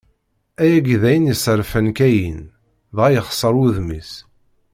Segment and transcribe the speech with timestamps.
[0.61, 2.39] Ayagi d ayen yesserfan Kayin,
[2.95, 4.11] dɣa yexseṛ wudem-is.